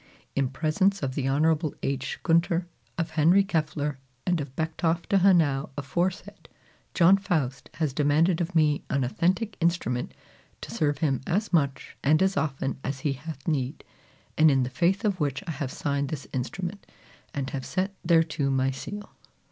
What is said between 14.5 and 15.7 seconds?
the faith of which I